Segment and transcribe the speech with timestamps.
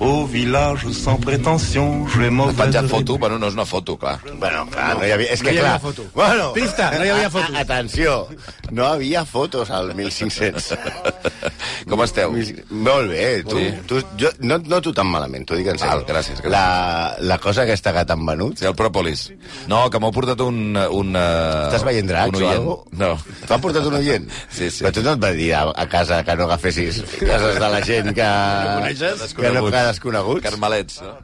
[0.00, 3.18] Au village sans prétention, j'ai Has mauvaise penjat ré- foto?
[3.18, 4.18] Bueno, no és una foto, clar.
[4.40, 5.26] Bueno, clar, no hi havia...
[5.34, 5.80] És No que, hi havia clar...
[5.82, 6.06] foto.
[6.14, 8.14] Bueno, Pista, no hi havia a- Atenció,
[8.72, 10.74] no havia fotos al 1500.
[11.90, 12.34] Com esteu?
[12.70, 13.70] Molt bé, tu, Sí.
[13.88, 16.00] tu, jo no et noto tan malament, t'ho dic en sèrio.
[16.00, 16.52] Val, gràcies, gràcies.
[16.52, 19.26] La, la cosa aquesta que t'han venut, Sí, el Propolis.
[19.70, 20.76] No, que m'heu portat un...
[20.76, 22.76] un uh, Estàs veient dracs un o algo?
[23.00, 23.10] No.
[23.46, 24.28] T'ho ha portat un oient?
[24.50, 24.84] Sí, sí.
[24.84, 27.80] Però tu no et va dir a, a casa que no agafessis cases de la
[27.86, 28.28] gent que...
[28.76, 29.34] coneixes?
[29.34, 30.44] Que no que desconeguts?
[30.46, 31.16] Carmelets, no?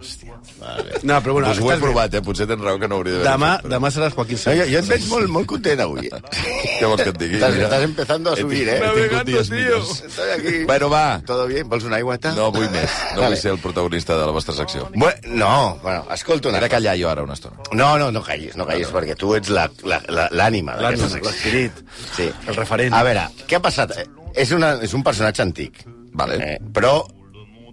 [1.03, 2.23] No, però bueno, Pues ho he provat, eh?
[2.25, 4.67] Potser tens raó que no hauria d'haver Demà, demà seràs Joaquín No, Sánchez.
[4.67, 6.09] jo, jo et veig molt, molt content avui.
[6.11, 7.36] Què vols que et digui?
[7.37, 7.67] Estàs, Mira.
[7.69, 8.81] estàs empezando a subir, eh?
[8.81, 10.03] Tingut dies millors.
[10.07, 10.65] Estoy aquí.
[10.65, 11.23] Bueno, va.
[11.27, 11.69] ¿Todo bien?
[11.69, 12.33] Vols una aigüeta?
[12.35, 12.91] No vull més.
[13.15, 13.35] No Vale.
[13.35, 14.89] vull ser el protagonista de la vostra secció.
[14.95, 16.77] Bueno, no, bueno, escolta una Era cosa.
[16.79, 17.57] callar jo ara una estona.
[17.73, 21.09] No, no, no callis, no callis, perquè tu ets la- la- la- l'ànima d'aquesta L'ànima,
[21.09, 21.31] secció.
[21.31, 21.73] l'espirit,
[22.17, 22.31] Sí.
[22.49, 22.95] el referent.
[22.95, 23.97] A veure, què ha passat?
[23.99, 26.37] Eh, És, una, és un personatge antic, Vale.
[26.37, 27.07] eh, però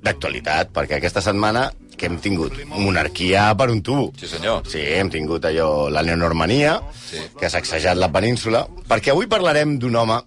[0.01, 1.71] d'actualitat, perquè aquesta setmana
[2.03, 4.09] que hem tingut monarquia per un tubo.
[4.19, 4.65] Sí, senyor.
[4.67, 7.21] Sí, hem tingut allò, la neonormania, Sí.
[7.39, 10.19] que ha sacsejat la península, perquè avui parlarem d'un home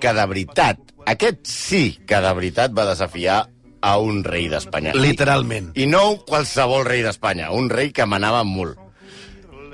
[0.00, 3.42] que de veritat, aquest sí que de veritat va desafiar
[3.80, 4.94] a un rei d'Espanya.
[4.94, 5.72] Literalment.
[5.76, 8.78] I no qualsevol rei d'Espanya, un rei que manava molt.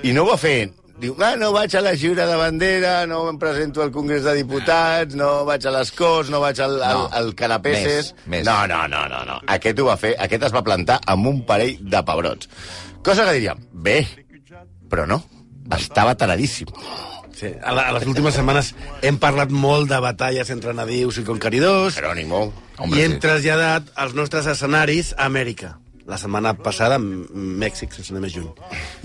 [0.02, 0.72] I no ho va fer...
[0.94, 4.34] Diu, ah, no vaig a la lliura de bandera, no em presento al Congrés de
[4.38, 7.08] Diputats, no vaig a les Corts, no vaig al, al, No.
[7.18, 8.12] al Canapeses...
[8.14, 8.44] Més, més.
[8.46, 9.40] No, no, no, no, no.
[9.50, 12.48] Aquest ho va fer, aquest es va plantar amb un parell de pebrots.
[13.04, 13.98] Cosa que diríem, bé,
[14.88, 15.18] però no,
[15.74, 16.70] estava taradíssim.
[17.34, 18.70] Sí, a, la, a les últimes setmanes
[19.02, 22.46] hem parlat molt de batalles entre nadius i conqueridors Jerónimo.
[22.78, 23.24] Hombre, i hem sí.
[23.26, 25.74] traslladat els nostres escenaris a Amèrica.
[26.06, 28.50] La setmana passada, M- Mèxic, sense anar més lluny.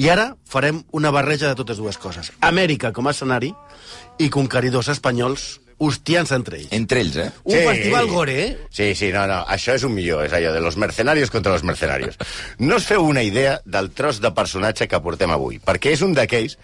[0.03, 2.33] I ara farem una barreja de totes dues coses.
[2.41, 3.53] Amèrica com a escenari
[4.19, 6.73] i conqueridors espanyols hostiant-se entre ells.
[6.75, 7.29] Entre ells, eh?
[7.47, 8.57] Un festival gore, eh?
[8.69, 11.63] Sí, sí, no, no, això és un millor, és allò de los mercenarios contra los
[11.63, 12.17] mercenarios.
[12.59, 16.11] No us feu una idea del tros de personatge que portem avui, perquè és un
[16.17, 16.57] d'aquells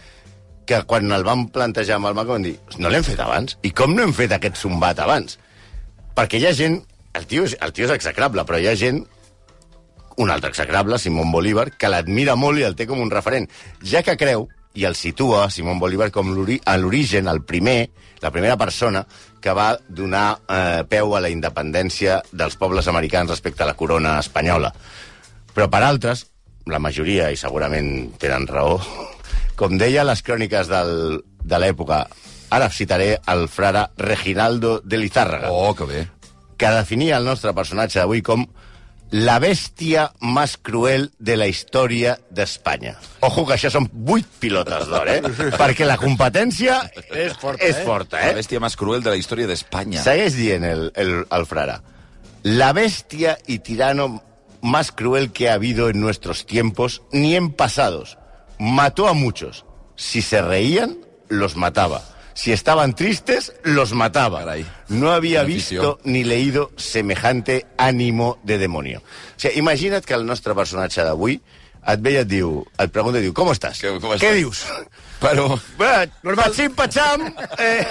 [0.67, 3.55] que quan el vam plantejar amb el Mac vam dir no l'hem fet abans?
[3.63, 5.39] I com no hem fet aquest zumbat abans?
[6.17, 6.81] Perquè hi ha gent...
[7.15, 9.05] El tio, és, el tio és execrable, però hi ha gent
[10.17, 13.47] un altre execrable, Simón Bolívar, que l'admira molt i el té com un referent,
[13.83, 17.89] ja que creu i el situa, Simón Bolívar, com a l'origen, el primer,
[18.21, 19.05] la primera persona
[19.41, 24.17] que va donar eh, peu a la independència dels pobles americans respecte a la corona
[24.19, 24.73] espanyola.
[25.55, 26.25] Però per altres,
[26.67, 28.79] la majoria, i segurament tenen raó,
[29.59, 32.05] com deia les cròniques del, de l'època,
[32.55, 36.07] ara citaré el frare Reginaldo de Lizárraga Oh, que bé.
[36.57, 38.45] que definia el nostre personatge d'avui com
[39.11, 42.95] la bèstia més cruel de la història d'Espanya.
[43.27, 45.19] Ojo, que això són vuit pilotes d'or, eh?
[45.55, 46.79] Perquè la competència
[47.13, 47.83] És forta, és eh?
[47.85, 48.37] forta, La eh?
[48.39, 50.01] bèstia més cruel de la història d'Espanya.
[50.03, 51.79] Segueix dient el, el, el frare.
[52.43, 54.23] La bestia y tirano
[54.61, 58.17] más cruel que ha habido en nuestros tiempos, ni en pasados.
[58.57, 59.65] Mató a muchos.
[59.95, 60.97] Si se reían,
[61.29, 62.01] los mataba.
[62.35, 64.39] Si estaban tristes, los mataba.
[64.41, 64.65] Caray.
[64.89, 68.99] No había visto ni leído semejante ánimo de demonio.
[68.99, 71.39] O sigui, imagina't que el nostre personatge d'avui
[71.87, 73.79] et ve i et diu, et pregunta i diu, com estàs?
[73.79, 74.35] Que- com Què estàs?
[74.35, 74.65] dius?
[75.21, 75.47] Però...
[75.77, 76.49] Bueno, normal.
[76.51, 77.23] Pachim, pacham,
[77.57, 77.85] eh,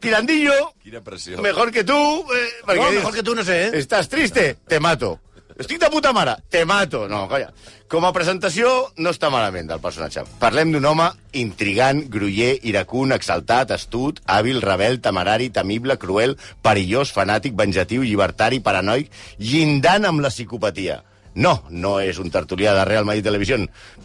[0.00, 1.38] tirandillo, Quina pressió.
[1.40, 1.94] mejor que tú.
[1.94, 3.70] Eh, No, dius, mejor que tu no sé, eh?
[3.78, 4.56] Estàs triste?
[4.66, 5.20] Te mato.
[5.56, 6.34] Estic de puta mare?
[6.52, 7.06] Te mato.
[7.08, 7.48] No, calla.
[7.88, 8.68] Com a presentació,
[9.00, 10.26] no està malament del personatge.
[10.42, 11.06] Parlem d'un home
[11.38, 19.08] intrigant, gruller, iracun, exaltat, astut, hàbil, rebel, temerari, temible, cruel, perillós, fanàtic, venjatiu, llibertari, paranoic,
[19.38, 21.02] llindant amb la psicopatia.
[21.36, 23.58] No, no és un tertulià de Real Madrid Televisió.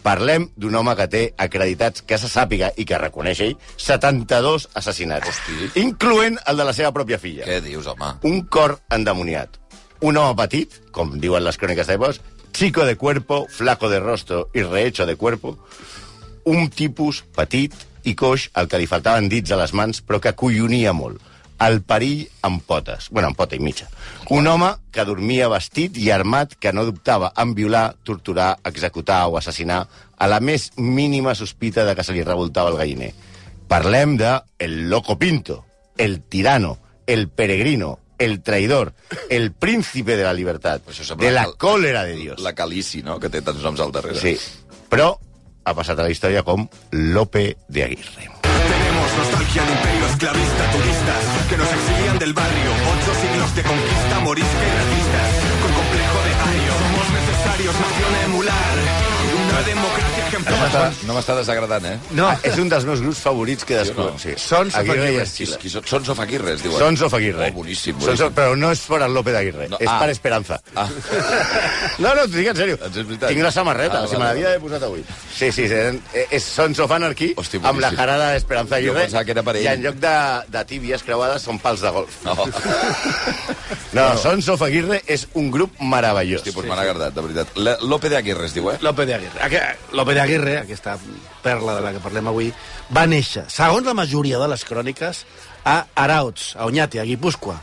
[0.04, 5.28] Parlem d'un home que té acreditats, que se sàpiga i que reconeix ell, 72 assassinats,
[5.32, 5.80] Hosti.
[5.80, 8.12] incloent el de la seva pròpia filla Què dius, home?
[8.28, 9.56] un cor endemoniat.
[10.02, 12.16] Un home petit, com diuen les cròniques d'Epos,
[12.50, 15.52] chico de cuerpo, flaco de rostro i rehecho de cuerpo,
[16.50, 20.34] un tipus petit i coix al que li faltaven dits a les mans, però que
[20.34, 21.22] collonia molt.
[21.62, 23.86] El perill amb potes, bueno, amb pota i mitja.
[24.34, 29.38] Un home que dormia vestit i armat que no dubtava en violar, torturar, executar o
[29.38, 29.84] assassinar
[30.18, 33.14] a la més mínima sospita de que se li revoltava el galliner.
[33.70, 35.62] Parlem de el loco pinto,
[35.94, 38.94] el tirano, el peregrino, el traidor,
[39.28, 42.40] el príncipe de la libertad, Això sembla de la cólera de Dios.
[42.40, 44.20] La Calici, no?, que té tants noms al darrere.
[44.20, 44.36] Sí,
[44.90, 45.12] però
[45.64, 48.30] ha passat a la història com Lope de Aguirre.
[48.42, 52.70] Tenemos nostalgia de imperio esclavista, turistas que nos exilian del barrio.
[52.94, 55.28] Ocho siglos de conquista, morisca y racistas.
[55.62, 58.76] Con complejo de ario, somos necesarios, nación emular.
[59.42, 60.21] Una democracia.
[60.46, 61.94] No m'està no desagradant, eh?
[62.16, 64.14] No, Ah, és un dels meus grups favorits que descobrim.
[64.14, 64.18] no?
[64.18, 64.32] Sí.
[64.36, 65.22] Sons of Aguirre i Aguirre.
[65.28, 65.58] Estila.
[65.62, 65.84] Qui són?
[65.86, 66.78] Sons of Aguirre, es diuen.
[66.78, 67.48] Sons of Aguirre.
[67.50, 68.26] Oh, boníssim, Sons boníssim.
[68.26, 69.98] of, però no és per el López Aguirre, No, és ah.
[70.00, 70.60] per Esperanza.
[70.74, 70.88] Ah.
[71.98, 72.76] No, no, t'ho dic en sèrio.
[72.82, 73.18] Doncs.
[73.28, 75.04] Tinc la samarreta, Ah, si me l'havia d'haver posat avui.
[75.36, 78.94] Sí, sí, sí, eh, és Sons of Anarchy, Hosti, amb la jarada d'Esperanza Aguirre.
[79.00, 79.64] Jo pensava que era per ell.
[79.64, 80.16] I en lloc de,
[80.48, 82.22] de tíbies creuades són pals de golf.
[82.24, 82.36] No.
[83.92, 86.40] No, Sons of Aguirre és un grup meravellós.
[86.40, 87.50] Hosti, doncs m'ha agradat, de veritat.
[87.84, 88.78] Lope de Aguirre es diu, eh?
[88.80, 89.40] López de Aguirre.
[89.44, 90.94] Aqu- López de Aguirre, aquesta
[91.42, 92.52] perla de la que parlem avui,
[92.96, 95.24] va néixer, segons la majoria de les cròniques,
[95.64, 97.58] a Arauts, a Oñate, a Guipúscoa.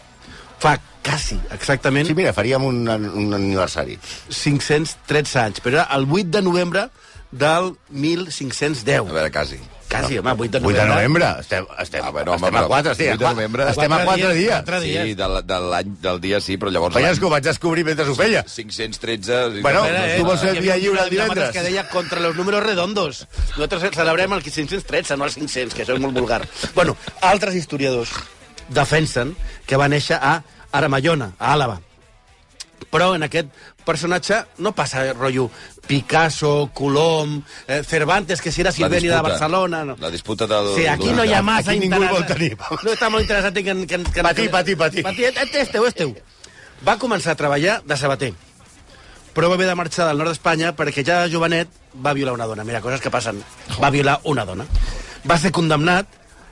[0.60, 3.98] Fa quasi, exactament, Sí, mira, faríem un, un aniversari.
[4.30, 6.90] 513 anys, però era el 8 de novembre
[7.32, 9.00] del 1510.
[9.10, 9.58] A veure, quasi.
[9.90, 10.82] Quasi, home, 8 de 8 novembre.
[10.84, 11.26] de novembre.
[11.40, 13.14] Estem, estem, Ah, bueno, home, estem a però 4 dies.
[13.14, 13.64] 8 de novembre.
[13.70, 14.52] Estem a Quatre 4 dies, dies.
[14.54, 15.04] quatre dies.
[15.04, 16.96] Sí, de, de l'any, del dia sí, però llavors...
[16.96, 18.44] L'any que ho vaig descobrir mentre ho feia.
[18.44, 19.62] 513...
[19.66, 19.82] Bueno,
[20.18, 21.50] tu vols fer el dia lliure el divendres?
[21.52, 23.26] que deia contra los números redondos.
[23.58, 26.44] Nosaltres celebrem el 513, no el 500, que això és molt vulgar.
[26.76, 28.12] bueno, altres historiadors
[28.70, 31.80] defensen que va néixer a Aramayona, a Àlava.
[32.90, 33.52] Però en aquest
[33.86, 35.50] personatge no passa rotllo
[35.86, 39.84] Picasso, Colom, eh, Cervantes, que si era Silveni de Barcelona...
[39.86, 39.96] No.
[40.00, 40.74] La disputa del...
[40.76, 42.52] Sí, aquí no hi ha massa Aquí ningú vol tenir.
[42.58, 43.98] No està molt interessat en que...
[43.98, 45.04] que, que Patir, patir, patir.
[45.04, 46.14] Patir, este és teu, és teu.
[46.86, 48.32] Va començar a treballar de sabater,
[49.34, 51.74] però va haver de marxar del nord d'Espanya perquè ja de jovenet
[52.06, 52.64] va violar una dona.
[52.64, 53.42] Mira, coses que passen.
[53.82, 54.66] Va violar una dona.
[55.28, 56.08] Va ser condemnat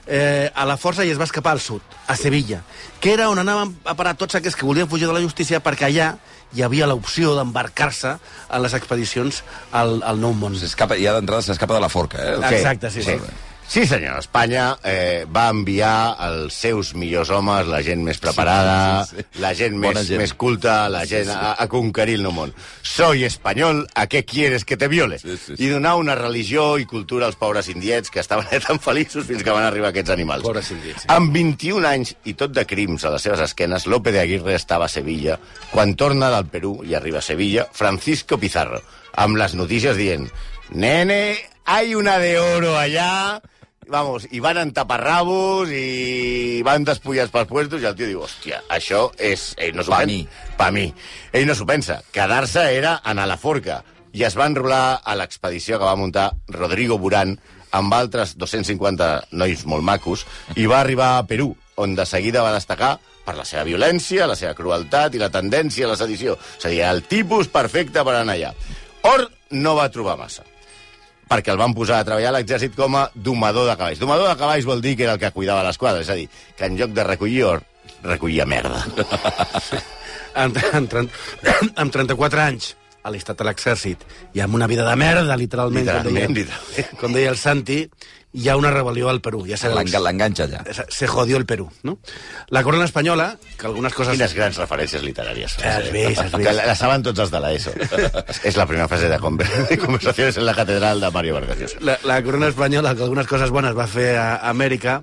[0.08, 2.62] eh, a la força i es va escapar al sud, a Sevilla,
[3.00, 5.88] que era on anaven a parar tots aquests que volien fugir de la justícia perquè
[5.88, 6.14] allà
[6.56, 9.42] hi havia l'opció d'embarcar-se en les expedicions
[9.76, 10.56] al, al Nou Món.
[10.56, 12.38] S'escapa, ja d'entrada s'escapa de la forca, eh?
[12.56, 13.18] Exacte, sí, sí.
[13.18, 13.36] Sí,
[13.68, 14.18] senyor.
[14.18, 19.40] Espanya eh, va enviar els seus millors homes, la gent més preparada, Sí, sí, sí.
[19.42, 20.20] la gent Bona més, gent.
[20.22, 22.54] més culta, la gent a, a conquerir el nou món.
[22.82, 25.18] Soy espanyol, ¿a qué quieres que te viole?
[25.18, 25.64] Sí, sí, sí.
[25.66, 29.52] I donar una religió i cultura als pobres indiets que estaven tan feliços fins que
[29.52, 30.42] van arribar aquests animals.
[30.48, 31.10] Pobres indiets, sí.
[31.12, 34.86] Amb 21 anys i tot de crims a les seves esquenes, Lope de Aguirre estava
[34.88, 35.36] a Sevilla.
[35.70, 38.80] Quan torna del Perú i arriba a Sevilla, Francisco Pizarro,
[39.20, 40.24] amb les notícies dient
[40.72, 41.36] «Nene,
[41.66, 43.40] hay una de oro allá...»
[43.88, 48.60] Vamos, i van en taparrabos i van despullats pels puestos i el tio diu, hòstia,
[48.74, 49.54] això és...
[49.56, 50.18] Ell no s'ho Pa pen- mi.
[50.58, 50.84] Pa mi.
[51.32, 52.02] Ell no s'ho pensa.
[52.12, 53.78] Quedar-se era anar a la forca.
[54.12, 57.38] I es va enrolar a l'expedició que va muntar Rodrigo Burán
[57.72, 59.08] amb altres 250
[59.40, 60.26] nois molt macos
[60.56, 64.36] i va arribar a Perú, on de seguida va destacar per la seva violència, la
[64.36, 66.36] seva crueltat i la tendència a la sedició.
[66.60, 68.52] És a dir, el tipus perfecte per anar allà.
[69.08, 70.47] Or no va trobar massa
[71.28, 74.00] perquè el van posar a treballar a l'exèrcit com a domador de cavalls.
[74.00, 76.66] Domador de cavalls vol dir que era el que cuidava l'esquadra, és a dir, que
[76.68, 77.62] en lloc de recollir or,
[78.02, 78.84] recollia merda.
[80.42, 81.24] amb, amb, 30,
[81.82, 82.74] amb 34 anys
[83.08, 84.02] alistat a l'exèrcit
[84.36, 86.98] i amb una vida de merda, literalment, Literalment, com, deia, literalment.
[87.00, 87.78] com deia el Santi,
[88.32, 90.60] hi ha una rebel·lió al Perú, ja L'enganxa allà.
[90.92, 91.98] Se jodió el Perú, no?
[92.48, 94.14] La corona espanyola, que algunes coses...
[94.16, 95.56] Quines grans referències literàries.
[95.64, 96.50] Has vist, has vist.
[96.60, 97.72] La, saben tots els de l'ESO.
[98.50, 101.80] és la primera fase de conversacions en la catedral de Mario Vargas Llosa.
[101.80, 105.00] La, la corona espanyola, que algunes coses bones va fer a Amèrica,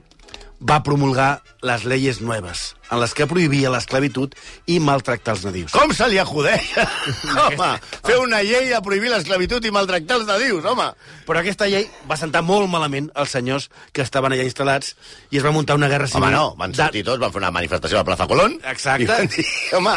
[0.60, 4.36] va promulgar les leyes nuevas, en les que prohibia l'esclavitud
[4.72, 5.74] i maltractar els nadius.
[5.75, 6.69] Com se li acudeix?
[7.44, 7.69] home,
[8.06, 10.88] fer una llei de prohibir l'esclavitud i maltractar els nadius, home.
[11.28, 14.96] Però aquesta llei va sentar molt malament als senyors que estaven allà instal·lats
[15.31, 16.30] i es va muntar una guerra civil.
[16.30, 18.60] Home, no, van sortir tots, van fer una manifestació a la Plaza Colón.
[18.63, 19.04] Exacte.
[19.04, 19.96] I van dir, home,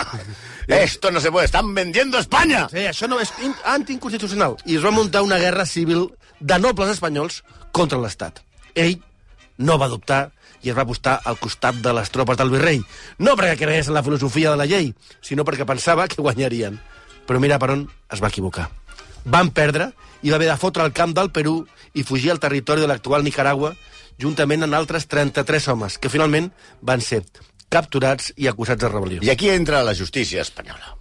[0.69, 2.67] esto no se puede, están vendiendo España.
[2.73, 3.33] Sí, això no és
[3.65, 4.59] anticonstitucional.
[4.67, 6.09] I es va muntar una guerra civil
[6.41, 8.43] de nobles espanyols contra l'Estat.
[8.75, 8.99] Ell
[9.59, 10.29] no va dubtar
[10.63, 12.83] i es va apostar al costat de les tropes del virrei.
[13.19, 16.79] No perquè cregués en la filosofia de la llei, sinó perquè pensava que guanyarien.
[17.29, 18.69] Però mira per on es va equivocar.
[19.25, 21.61] Van perdre i va haver de fotre el camp del Perú
[21.95, 23.75] i fugir al territori de l'actual Nicaragua
[24.19, 26.51] juntament amb altres 33 homes, que finalment
[26.83, 27.23] van ser
[27.71, 29.23] capturats i acusats de rebel·lió.
[29.23, 30.97] I aquí entra la justícia espanyola.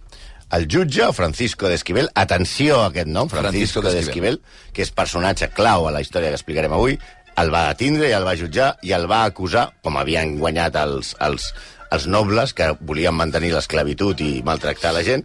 [0.56, 4.38] El jutge, Francisco de Esquivel, atenció a aquest nom, Francisco, Francisco d'Esquivel.
[4.38, 6.96] Esquivel, que és personatge clau a la història que explicarem avui,
[7.38, 11.14] el va detindre i el va jutjar i el va acusar, com havien guanyat els,
[11.24, 11.52] els,
[11.94, 15.24] els nobles que volien mantenir l'esclavitud i maltractar la gent,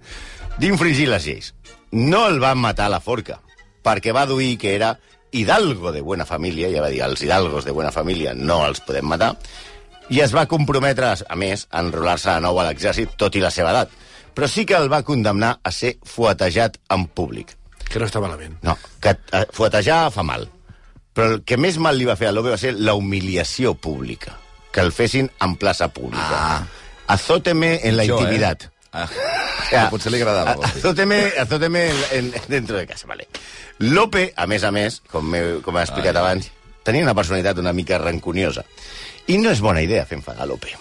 [0.60, 1.54] d'infringir les lleis.
[1.92, 3.40] No el van matar a la forca,
[3.84, 4.96] perquè va duir que era
[5.34, 9.10] hidalgo de buena família, ja va dir, els hidalgos de buena família no els podem
[9.10, 9.34] matar,
[10.14, 13.52] i es va comprometre, a més, a enrolar-se de nou a l'exèrcit, tot i la
[13.54, 13.94] seva edat.
[14.34, 17.54] Però sí que el va condemnar a ser fuetejat en públic.
[17.90, 18.58] Que no està malament.
[18.66, 20.48] No, que eh, fuetejar fa mal.
[21.14, 24.38] Però el que més mal li va fer a Lope va ser la humiliació pública.
[24.74, 26.30] Que el fessin en plaça pública.
[26.34, 26.64] Ah.
[27.14, 28.22] Azóteme en la Jo, eh?
[28.24, 28.70] intimitat.
[28.94, 29.08] Ah,
[29.70, 30.56] sea, potser li agradava.
[30.66, 33.28] Azóteme, azóteme en, en- dentro de casa, vale.
[33.80, 36.22] Lope, a més a més, com, he, com he explicat Ai.
[36.22, 36.50] abans,
[36.86, 38.66] tenia una personalitat una mica rancuniosa.
[39.28, 40.74] I no és bona idea fer enfadar Lope.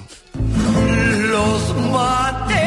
[1.32, 2.61] los maté.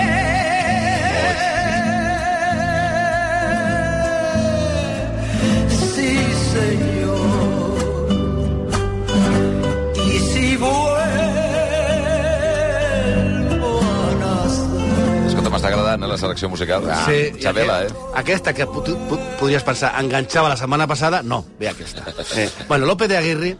[16.03, 16.83] Eh, la selecció musical.
[16.91, 17.87] Ah, Sí, Xabela, eh?
[17.87, 22.03] aquest- Aquesta que pot, pot, podries pensar, enganxava la setmana passada, no, ve aquesta.
[22.23, 22.49] Sí.
[22.67, 23.57] Bueno, López de Aguirre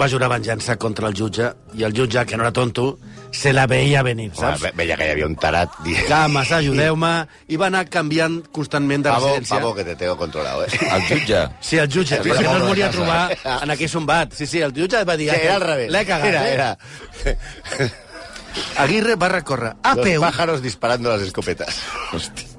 [0.00, 2.98] va jurar venjança contra el jutge, i el jutge, que no era tonto,
[3.32, 4.60] se la veia venir, Home, saps?
[4.62, 5.70] ve- veia que hi havia un tarat.
[6.06, 9.56] Cames, ajudeu-me, i va anar canviant constantment de Pavo, residència.
[9.58, 10.68] pavo, que te tengo controlado, eh?
[10.80, 11.48] El jutge.
[11.60, 14.32] Sí, el jutge, Sí, perquè no es volia trobar en aquell sombat.
[14.32, 15.30] Sí, sí, el jutge va dir...
[15.30, 15.90] Sí, era al revés.
[15.90, 16.54] L'he cagat, era, eh?
[16.54, 16.78] era.
[18.78, 20.20] Aguirre va recórrer a Los peu...
[20.20, 21.80] pájaros disparando las escopetas.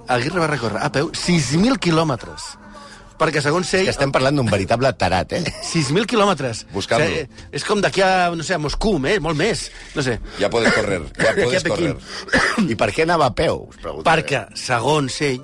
[0.07, 2.57] Aguirre va recórrer a peu 6.000 quilòmetres.
[3.21, 5.43] Perquè, segons ell, Que estem parlant d'un veritable tarat, eh?
[5.61, 6.63] 6.000 quilòmetres.
[6.73, 7.05] Buscant-lo.
[7.05, 9.19] O sigui, és com d'aquí a, no sé, a Moscou, eh?
[9.21, 9.67] molt més.
[9.93, 10.15] No sé.
[10.41, 11.93] Ja podes correr, ja podes correr.
[12.65, 13.67] I per què anava a peu?
[14.07, 15.37] Perquè, segons ell,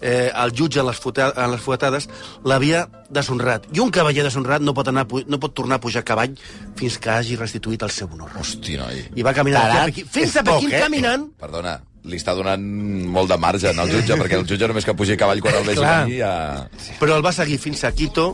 [0.00, 2.08] eh, el jutge en les, en les fuetades
[2.44, 3.68] l'havia deshonrat.
[3.74, 6.34] I un cavaller deshonrat no pot, anar, no pot tornar a pujar a cavall
[6.78, 8.32] fins que hagi restituït el seu honor.
[8.38, 9.04] Hosti, noi.
[9.16, 10.82] I va caminar d'aquí a Tarat Pequín, fins a Pequín poc, eh?
[10.84, 11.26] caminant.
[11.40, 11.78] Perdona,
[12.08, 12.62] li està donant
[13.16, 15.66] molt de marge al jutge, perquè el jutge només que pugi a cavall quan el
[15.66, 16.32] vegi venir ja...
[17.00, 18.30] Però el va seguir fins a Quito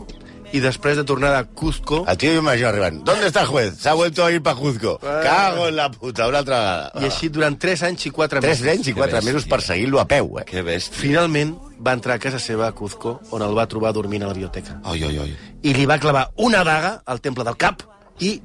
[0.55, 2.03] i després de tornar a Cuzco...
[2.07, 3.01] El tio major arribant.
[3.03, 3.75] ¿Dónde está el juez?
[3.77, 4.97] Se ha vuelto a ir para Juzco.
[4.99, 6.91] Cago en la puta, una altra vegada.
[7.01, 8.77] I així durant 3 anys i 4 Tres mesos.
[8.77, 9.33] anys i quatre bèstia.
[9.33, 10.45] mesos per seguir-lo a peu, eh?
[10.47, 10.95] Que bèstia.
[11.01, 14.33] Finalment va entrar a casa seva a Cuzco, on el va trobar dormint a la
[14.37, 14.79] biblioteca.
[14.85, 15.35] Ai, ai, ai.
[15.63, 17.83] I li va clavar una daga al temple del cap
[18.23, 18.37] i,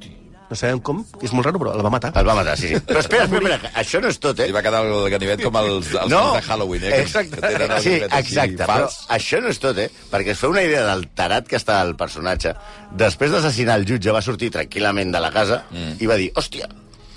[0.51, 2.09] no sabem com, és molt raro, però el va matar.
[2.19, 2.79] El va matar, sí, sí.
[2.87, 4.49] Però espera, espera, espera, això no és tot, eh?
[4.49, 6.91] Li va quedar el ganivet com els, els no, de Halloween, eh?
[6.91, 9.87] que- Exacte, que tenen sí, exacte, però això no és tot, eh?
[10.11, 12.51] Perquè es fa una idea del tarat que està el personatge.
[12.99, 15.95] Després d'assassinar el jutge va sortir tranquil·lament de la casa mm.
[16.03, 16.67] i va dir, hòstia,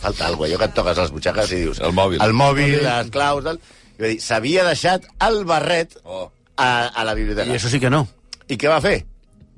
[0.05, 1.83] falta alguna allò que et toques les butxaques i dius...
[1.83, 2.23] El mòbil.
[2.23, 3.59] El mòbil, les claus, tal...
[3.99, 6.29] I va dir, s'havia deixat el barret Oh.
[6.57, 7.51] a, a la biblioteca.
[7.51, 8.05] I això sí que no.
[8.47, 9.01] I què va fer?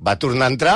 [0.01, 0.75] Va tornar a entrar,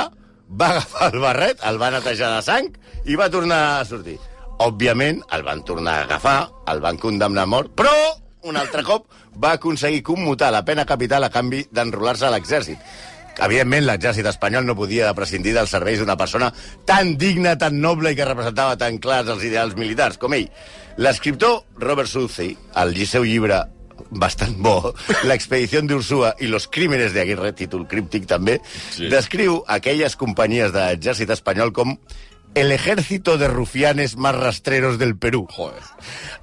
[0.60, 2.68] va agafar el barret, el va netejar de sang
[3.08, 4.18] i va tornar a sortir.
[4.62, 6.36] Òbviament, el van tornar a agafar,
[6.70, 7.92] el van condemnar a mort, però
[8.48, 9.08] un altre cop
[9.42, 12.78] va aconseguir commutar la pena capital a canvi d'enrolar-se a l'exèrcit.
[13.40, 16.50] Evidentment, l'exèrcit espanyol no podia prescindir dels serveis d'una persona
[16.86, 20.50] tan digna, tan noble i que representava tan clars els ideals militars com ell.
[21.00, 23.62] L'escriptor Robert Southey, al seu llibre
[24.10, 24.92] bastant bo,
[25.28, 29.08] l'expedició d'Ursúa i los crímenes de Aguirre, títol críptic també, Sí.
[29.12, 31.96] descriu aquelles companyies d'exèrcit espanyol com
[32.54, 35.46] el ejército de rufianes más rastreros del Perú.
[35.50, 35.80] Joder.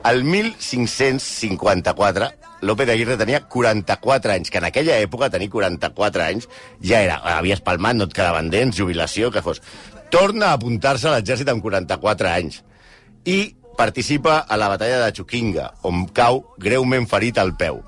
[0.04, 6.50] El 1554, López de Aguirre tenia 44 anys, que en aquella època tenir 44 anys
[6.82, 9.62] ja era, havies palmat, no et quedaven dents, jubilació, que fos.
[10.12, 12.64] Torna a apuntar-se a l'exèrcit amb 44 anys
[13.30, 17.80] i participa a la batalla de Chuquinga, on cau greument ferit al peu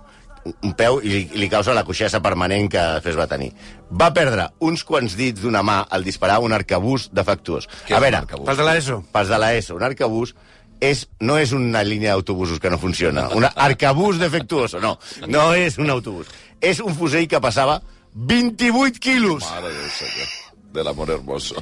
[0.66, 3.52] un peu i li, li causa la coixesa permanent que després va tenir.
[3.94, 7.68] Va perdre uns quants dits d'una mà al disparar un arcabús defectuós.
[7.88, 8.48] Què a veure, arcabús?
[8.50, 8.98] Pels de l'ESO.
[9.14, 10.34] pels de l'ESO, un arcabús
[10.82, 13.28] és, no és una línia d'autobusos que no funciona.
[13.38, 14.98] Un arcabús defectuoso, no.
[15.28, 16.32] No és un autobús.
[16.60, 17.82] És un fusell que passava
[18.14, 19.46] 28 quilos.
[19.46, 20.36] Mare de Déu, senyor.
[20.74, 21.62] De l'amor hermoso.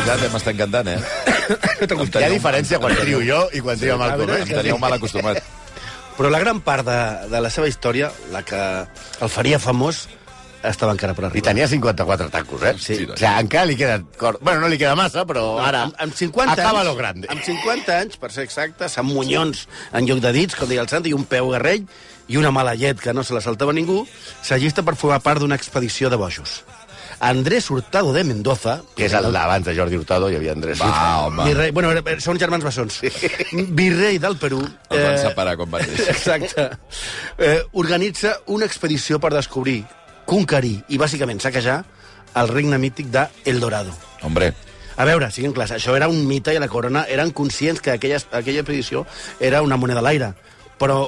[0.00, 0.98] Veritat, eh, m'està encantant, eh?
[1.86, 4.20] Em Hi ha diferència quan trio jo i quan trio Comet.
[4.20, 5.42] és que Em teníeu mal acostumat.
[6.16, 7.00] Però la gran part de,
[7.32, 8.60] de la seva història, la que
[9.24, 10.06] el faria famós,
[10.62, 11.46] estava encara per I arribar.
[11.46, 12.74] tenia 54 tacos, eh?
[12.76, 12.98] Sí.
[13.06, 14.00] O sigui, encara li queda...
[14.20, 14.38] Cor...
[14.42, 15.86] Bueno, no li queda massa, però ara...
[15.88, 17.30] amb, amb 50 acaba anys, lo grande.
[17.32, 19.66] Amb 50 anys, per ser exacte, amb munyons
[19.96, 21.86] en lloc de dits, com deia el Sant, i un peu guerrell,
[22.28, 24.04] i una mala llet que no se la saltava ningú,
[24.44, 26.60] s'allista per formar part d'una expedició de bojos.
[27.20, 28.80] Andrés Hurtado de Mendoza...
[28.96, 30.80] Que és el d'abans de Jordi Hurtado, hi havia Andrés.
[30.80, 31.44] Va, home.
[31.50, 31.92] Virrei, bueno,
[32.24, 33.02] són germans bessons.
[33.76, 34.62] Virrei del Perú...
[34.88, 36.08] El van separar quan van néixer.
[36.14, 36.66] Exacte.
[37.36, 39.82] Eh, organitza una expedició per descobrir,
[40.24, 41.82] conquerir i, bàsicament, saquejar
[42.40, 43.92] el regne mític de El Dorado.
[44.24, 44.54] Hombre,
[45.00, 48.18] A veure, siguem clars, això era un mite i la corona eren conscients que aquella,
[48.36, 49.06] aquella expedició
[49.40, 50.34] era una moneda a l'aire.
[50.76, 51.06] Però,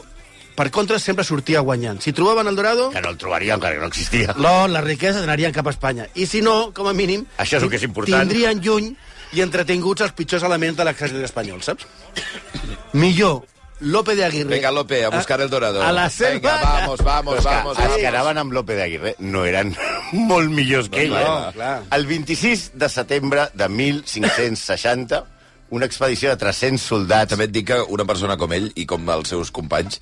[0.57, 2.01] per contra, sempre sortia guanyant.
[2.01, 4.35] Si trobaven el Dorado, Que no el trobaria encara que no existia.
[4.39, 6.09] l'or, les riqueses anarien cap a Espanya.
[6.15, 7.25] I si no, com a mínim...
[7.39, 8.29] Això és el que és important.
[8.29, 8.93] Tindrien lluny
[9.33, 11.87] i entretinguts els pitjors elements de l'exèrcit espanyol, saps?
[12.93, 13.43] Millor
[13.81, 14.49] Lope de Aguirre...
[14.49, 15.83] venga, Lope, a buscar el dorado.
[15.83, 16.53] A la selva...
[16.55, 17.79] Venga, vamos, vamos, Però és que vamos.
[17.79, 17.97] els vamos.
[17.99, 19.73] que anaven amb López de Aguirre no eren
[20.13, 21.11] molt millors que ell.
[21.17, 21.53] No, eh?
[21.57, 21.73] clar.
[21.91, 25.25] El 26 de setembre de 1560,
[25.73, 27.33] una expedició de 300 soldats...
[27.33, 29.99] També et dic que una persona com ell i com els seus companys,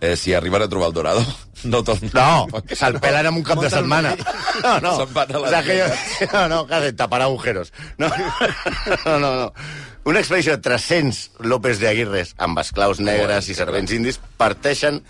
[0.00, 1.24] eh, si arriben a trobar el Dorado,
[1.72, 2.12] no tornen.
[2.12, 4.12] No, se'l pelen en un cap de setmana.
[4.60, 4.98] No, no.
[5.00, 6.28] Se'n van a les o sea, que jo...
[6.34, 7.72] No, no, que tapar agujeros.
[7.96, 8.12] No,
[9.06, 9.34] no, no.
[9.40, 9.50] no.
[10.04, 15.00] Una expedició de 300 López de Aguirres amb esclaus negres i servents indis parteixen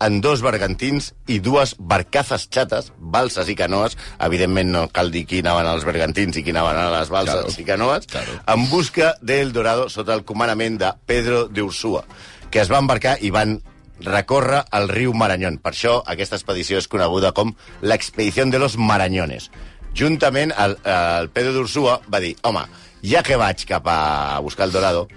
[0.00, 5.40] en dos bergantins i dues barcazes xates, balses i canoes, evidentment no cal dir qui
[5.44, 7.54] anaven als bergantins i qui anaven a les balses Claro.
[7.60, 8.38] i canoes, Claro.
[8.46, 12.04] en busca del Dorado sota el comandament de Pedro de Ursúa,
[12.50, 13.62] que es va embarcar i van
[14.00, 15.58] recórrer el riu Marañón.
[15.60, 17.52] Per això aquesta expedició és coneguda com
[17.82, 19.50] l'expedició de los Marañones.
[19.94, 22.62] Juntament, el, el Pedro d'Ursúa va dir, home,
[23.04, 25.08] ja que vaig cap a buscar el Dorado,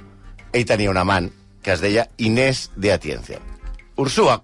[0.52, 1.32] ell tenia un amant
[1.63, 3.40] que es deia Inés de Atienza.
[3.96, 4.42] Ursúa,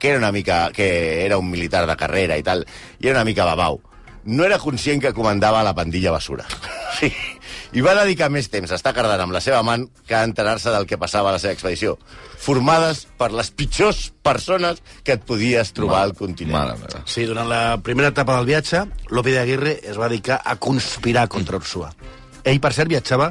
[0.00, 2.64] que era una mica que era un militar de carrera i tal,
[2.98, 3.78] i era una mica babau,
[4.24, 6.48] no era conscient que comandava la pandilla basura.
[7.00, 7.08] Sí.
[7.72, 10.72] I va dedicar més temps a estar cardant amb la seva amant que a enterar-se
[10.74, 11.94] del que passava a la seva expedició,
[12.36, 16.52] formades per les pitjors persones que et podies trobar al continent.
[16.58, 17.00] Mare meva.
[17.08, 18.82] Sí, durant la primera etapa del viatge,
[19.14, 21.92] Lope de Aguirre es va dedicar a conspirar contra Ursúa.
[22.42, 23.30] Ell, per cert, viatjava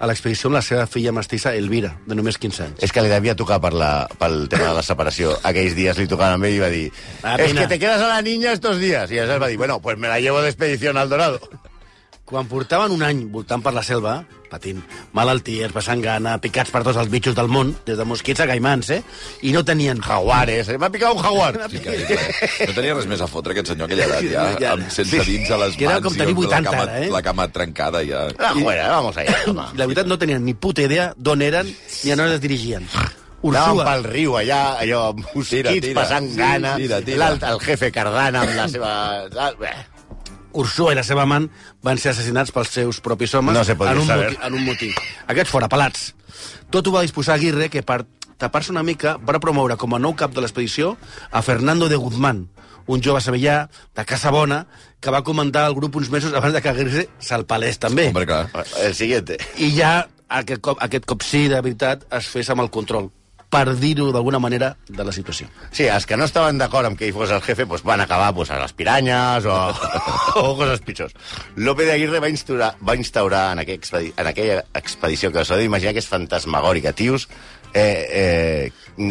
[0.00, 2.84] a l'expedició amb la seva filla mestissa, Elvira, de només 15 anys.
[2.86, 5.36] És que li devia tocar per la, pel tema de la separació.
[5.44, 8.22] Aquells dies li tocaven amb ell i va dir es que te quedas a la
[8.22, 9.10] niña estos días.
[9.12, 11.40] I aleshores va dir, bueno, pues me la llevo d'expedició al Dorado.
[12.30, 14.20] Quan portaven un any voltant per la selva,
[14.50, 14.78] patint
[15.18, 18.90] malalties, passant gana, picats per tots els bitxos del món, des de mosquits a caimans,
[18.94, 19.00] eh?
[19.46, 19.98] I no tenien...
[20.02, 20.68] Jaguares.
[20.70, 20.76] eh?
[20.78, 21.50] M'ha picat un jaguar.
[21.72, 21.96] Sí, que,
[22.68, 24.72] no tenia res més a fotre aquest senyor aquella edat, ja, Ja.
[24.76, 26.82] amb, sense dits a les Que era mans com i tenir amb 80 la cama,
[26.86, 27.10] ara, eh?
[27.18, 28.22] la cama trencada ja.
[28.38, 29.36] Ah, fuera, vamos allá.
[29.50, 29.66] home.
[29.74, 32.86] La veritat, no tenien ni puta idea d'on eren ni a on es dirigien.
[33.40, 35.94] Anàvem Ursúa, pel riu allà, allò, amb mosquits, Tira, tira.
[36.02, 37.30] passant Sí, gana, tira, tira.
[37.50, 38.92] el jefe Cardana amb la seva...
[39.58, 39.72] Bé,
[40.52, 41.48] Ursúa i la seva amant
[41.86, 44.32] van ser assassinats pels seus propis homes No se en, un saber.
[44.32, 44.90] motí, en un motí.
[45.26, 46.14] Aquests fora pelats.
[46.70, 48.04] Tot ho va disposar Aguirre, que per
[48.40, 50.96] tapar-se una mica va promoure com a nou cap de l'expedició
[51.30, 52.48] a Fernando de Guzmán,
[52.86, 54.64] un jove sevillà de Casa Bona
[55.00, 58.08] que va comandar el grup uns mesos abans de que Aguirre se'l palés també.
[58.08, 58.48] Hombre, clar.
[58.82, 59.38] el siguiente.
[59.58, 63.10] I ja aquest cop, aquest cop sí, de veritat, es fes amb el control
[63.50, 65.48] per dir-ho d'alguna manera, de la situació.
[65.74, 68.30] Sí, els que no estaven d'acord amb que ell fos el jefe pues, van acabar
[68.34, 69.56] pues, a les piranyes o,
[70.40, 71.14] o coses pitjors.
[71.56, 75.50] Lope de Aguirre va instaurar, va instaurar en, aquell expedi en aquella expedició que us
[75.50, 76.92] heu d'imaginar que és fantasmagòrica.
[76.94, 77.26] Tios
[77.74, 79.10] eh, eh,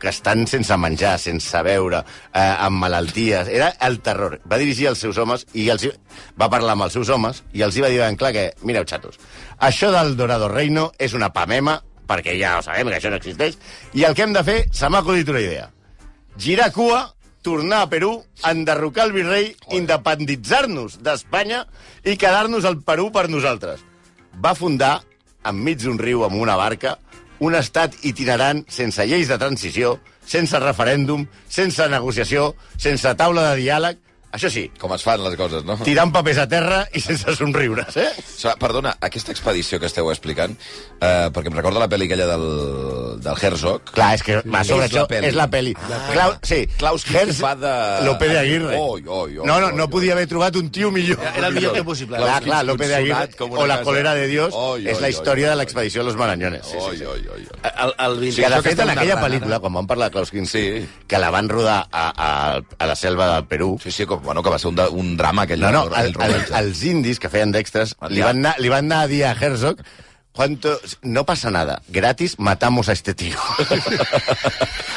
[0.00, 2.02] que estan sense menjar, sense beure,
[2.34, 3.46] eh, amb malalties.
[3.46, 4.40] Era el terror.
[4.50, 5.94] Va dirigir els seus homes i els, hi-
[6.40, 8.82] va parlar amb els seus homes i els hi va dir ben clar que, mireu,
[8.88, 9.18] xatos,
[9.62, 11.78] això del Dorado Reino és una pamema,
[12.12, 13.58] perquè ja ho sabem que això no existeix,
[13.96, 15.70] i el que hem de fer, se m'ha acudit una idea.
[16.38, 17.02] Girar cua,
[17.42, 18.12] tornar a Perú,
[18.48, 21.64] enderrocar el virrei, independitzar-nos d'Espanya
[22.04, 23.82] i quedar-nos al Perú per nosaltres.
[24.38, 25.00] Va fundar,
[25.44, 26.96] enmig d'un riu amb una barca,
[27.42, 33.98] un estat itinerant sense lleis de transició, sense referèndum, sense negociació, sense taula de diàleg,
[34.32, 35.76] això sí, Com es fan les coses, no?
[35.84, 38.08] tirant papers a terra i sense somriures, eh?
[38.18, 40.56] O sigui, perdona, aquesta expedició que esteu explicant,
[41.00, 43.92] eh, perquè em recorda la pel·li aquella del, del Herzog.
[43.92, 45.26] Clar, és que va, sobre És la això peli.
[45.28, 45.74] és la peli.
[46.12, 48.76] Clau, sí, Klaus Kinski fa de- Lope de Aguirre.
[48.78, 51.18] Oi, oi, oi, no, no, oi, no podia haver trobat un tio millor.
[51.36, 52.16] Era el millor que possible.
[52.16, 53.84] Clar, Klaus clar, Lope de Aguirre o la casa.
[53.84, 56.64] cólera de Dios Oi, és oi, la història de l'expedició de los Marañones.
[56.66, 57.04] Sí, sí, Oi, sí.
[57.04, 57.46] oi, oi.
[57.52, 57.60] oi.
[57.62, 58.42] El, el 20...
[58.42, 60.88] Que de fet, en aquella pel·lícula, quan van parlar de Klaus Kinski, Sí.
[61.06, 64.42] que la van rodar a, a, a la selva del Perú, Sí, sí, com, bueno,
[64.42, 65.60] que va ser un, de, un drama aquell.
[65.60, 66.54] no, no, el, el, rodatge.
[66.58, 69.82] els indis que feien d'extras li, van anar, li van anar a dir a Herzog
[70.32, 73.36] Cuánto, no pasa nada, gratis matamos a este tío.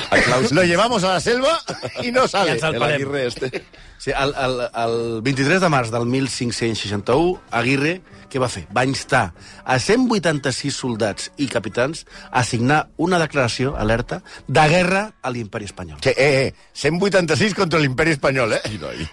[0.09, 1.59] A Klaus- Lo llevamos a la selva
[2.01, 2.51] y no sale.
[2.51, 2.81] ens el.
[2.81, 3.65] Aguirre este.
[3.97, 8.65] Sí, el, el, el 23 de març del 1561, Aguirre, què va fer?
[8.75, 9.33] Va instar
[9.65, 15.99] a 186 soldats i capitans a signar una declaració, alerta, de guerra a l'imperi espanyol.
[15.99, 18.61] Que, eh, eh, 186 contra l'imperi espanyol, eh?
[18.63, 19.07] Ai, noi.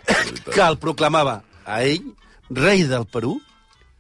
[0.53, 2.03] Que el proclamava a ell
[2.51, 3.41] rei del Perú,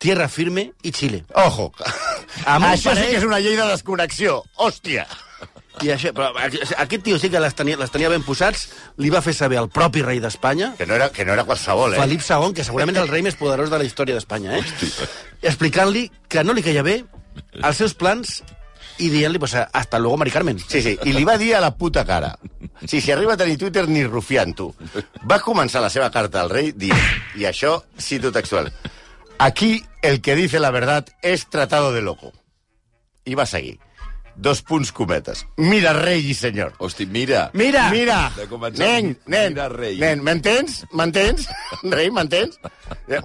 [0.02, 1.24] tierra firme i Xile.
[1.34, 1.70] Ojo.
[2.46, 4.42] Amb un Això sí parell- que és una llei de desconnexió.
[4.56, 5.06] Hòstia.
[5.80, 8.68] I això, però aqu- aquest tio sí que les tenia, les tenia ben posats,
[8.98, 11.94] li va fer saber el propi rei d'Espanya, Que no era, que no era qualsevol,
[11.94, 11.98] eh?
[11.98, 14.64] Felip II, que segurament és el rei més poderós de la història d'Espanya, eh?
[15.42, 17.04] explicant-li que no li caia bé
[17.62, 18.42] els seus plans
[18.98, 20.58] i dient-li, pues, hasta luego, Mari Carmen.
[20.60, 22.36] Sí, sí, i li va dir a la puta cara.
[22.86, 24.68] Sí, si arriba a tenir Twitter, ni rufiant, tu.
[25.28, 27.00] Va començar la seva carta al rei dient,
[27.34, 28.70] i això, cito textual,
[29.44, 32.32] aquí el que dice la verdad es tratado de loco.
[33.24, 33.78] I va seguir.
[34.34, 35.46] Dos punts cometes.
[35.56, 36.72] Mira, rei i senyor.
[36.78, 37.50] Hosti, mira.
[37.52, 37.90] Mira!
[37.90, 39.98] Mira, De començar, nen, nen, mira, rei.
[40.00, 40.86] nen, m'entens?
[40.90, 41.48] M'entens?
[41.82, 42.56] Rei, m'entens?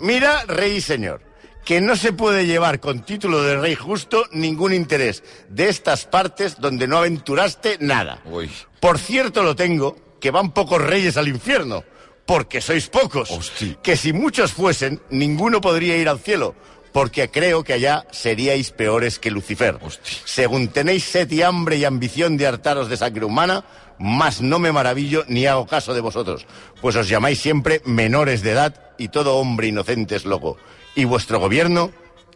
[0.02, 1.22] Mira, rei i senyor.
[1.68, 6.62] que no se puede llevar con título de rey justo ningún interés de estas partes
[6.62, 8.22] donde no aventuraste nada.
[8.24, 8.50] Uy.
[8.80, 11.84] Por cierto lo tengo, que van pocos reyes al infierno,
[12.28, 13.32] porque sois pocos.
[13.32, 13.78] Hosti.
[13.82, 16.54] Que si muchos fuesen, ninguno podría ir al cielo,
[16.92, 19.80] porque creo que allá seríais peores que Lucifer.
[19.82, 20.12] Hosti.
[20.26, 23.64] Según tenéis sed y hambre y ambición de hartaros de sangre humana,
[23.98, 26.46] más no me maravillo ni hago caso de vosotros,
[26.82, 30.58] pues os llamáis siempre menores de edad y todo hombre inocente es loco.
[30.96, 31.92] Y vuestro gobierno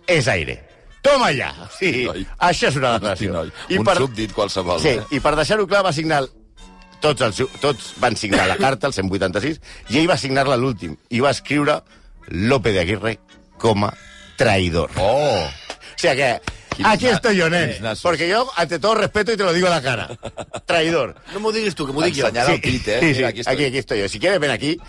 [0.07, 0.67] es aire.
[1.01, 1.49] Toma ja!
[1.79, 2.27] Sí, noi.
[2.37, 3.31] això és una Hosti, declaració.
[3.33, 3.51] noi.
[3.79, 5.01] Un súbdit qualsevol, Sí, eh?
[5.17, 6.21] i per deixar-ho clar va signar...
[7.01, 9.59] Tots, els, tots van signar la carta, el 186,
[9.89, 10.95] i ell va signar-la l'últim.
[11.09, 11.81] I va escriure
[12.29, 13.17] Lope de Aguirre
[13.61, 13.93] com a
[14.37, 14.93] traïdor.
[15.01, 15.45] Oh!
[15.45, 16.39] O sea que
[16.83, 17.75] aquí estoy yo, nen.
[18.01, 20.09] Porque yo, ante todo respeto, y te lo digo a la cara.
[20.65, 21.15] Traidor.
[21.33, 22.29] No m'ho diguis tu, que m'ho dic jo.
[22.61, 22.99] Crit, eh?
[23.01, 24.09] Sí, sí, aquí, aquí aquí estoy yo.
[24.09, 24.79] Si quieres, ven aquí.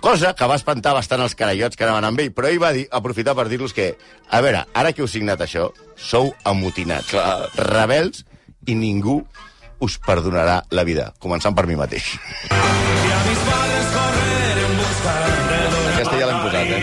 [0.00, 2.88] Cosa que va espantar bastant els carallots que anaven amb ell, però ell va dir,
[2.90, 3.92] aprofitar per dir-los que,
[4.30, 7.50] a veure, ara que heu signat això, sou amotinats, Clar.
[7.70, 8.24] rebels,
[8.66, 9.20] i ningú
[9.82, 12.14] us perdonarà la vida, començant per mi mateix.
[15.90, 16.82] Aquesta ja l'hem posat, eh?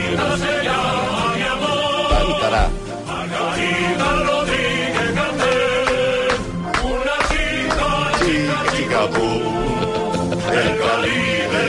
[2.29, 2.63] Cantarà.
[8.19, 11.63] Chica, chica, boom, del Caribe,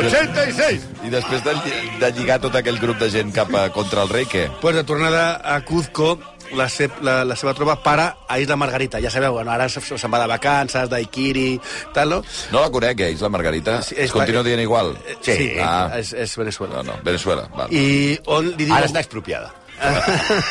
[0.00, 0.86] 186.
[1.04, 1.52] I després de,
[2.00, 4.46] de lligar tot aquell grup de gent cap a, contra el rei, què?
[4.62, 6.14] Pues de tornada a Cuzco,
[6.52, 9.00] la, se la, la seva tropa para a Isla Margarita.
[9.00, 11.60] Ja sabeu, bueno, ara se- se'n va de vacances, daiquiri,
[11.92, 12.22] tal, no?
[12.52, 13.80] No la conec, eh, Isla Margarita?
[13.82, 14.96] Sí, es continua dient igual?
[15.20, 15.32] Sí.
[15.36, 15.90] sí Ah.
[15.98, 16.76] és, és Venezuela.
[16.82, 17.48] No, no, Venezuela.
[17.56, 17.72] Val.
[17.72, 18.74] I on li diu...
[18.74, 19.52] Ara està expropiada.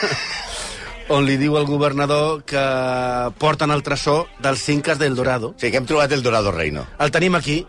[1.13, 2.63] on li diu al governador que
[3.39, 5.53] porten el tresor dels Incas del Dorado.
[5.57, 6.85] Sí, que hem trobat el Dorado Reino.
[6.99, 7.65] El tenim aquí.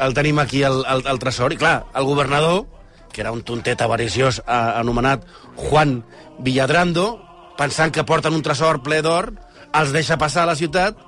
[0.00, 1.52] El tenim aquí, el, el, el tresor.
[1.52, 2.64] I clar, el governador,
[3.14, 5.22] que era un tontet avariciós eh, anomenat
[5.54, 6.02] Juan
[6.42, 7.22] Villadrando,
[7.56, 9.30] pensant que porten un tresor ple d'or,
[9.72, 10.98] els deixa passar a la ciutat,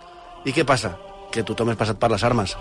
[0.47, 0.95] i què passa?
[1.35, 2.55] Que tothom és passat per les armes.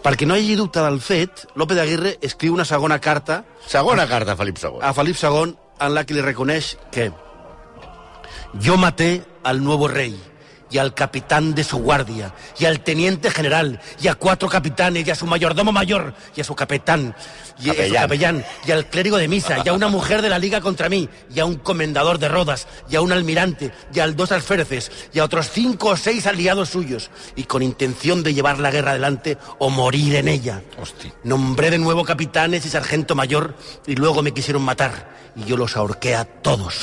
[0.00, 4.06] Perquè no hi hagi dubte del fet, López de Aguirre escriu una segona carta Segona
[4.08, 4.80] carta, Felip II.
[4.80, 7.10] a Felip II en la que le reconeix que
[8.54, 10.16] yo maté al nuevo rey
[10.70, 15.10] y al capitán de su guardia y al teniente general y a cuatro capitanes y
[15.10, 17.14] a su mayordomo mayor y a su capitán
[17.60, 18.02] y Capellán.
[18.02, 21.08] capellán y al clérigo de misa y a una mujer de la liga contra mí
[21.34, 25.18] y a un comendador de rodas y a un almirante y a dos alféreces y
[25.18, 29.38] a otros cinco o seis aliados suyos y con intención de llevar la guerra adelante
[29.58, 30.62] o morir en ella.
[30.80, 31.12] Hosti.
[31.24, 33.54] Nombré de nuevo capitanes y sargento mayor
[33.86, 36.74] y luego me quisieron matar y yo los ahorqué a todos.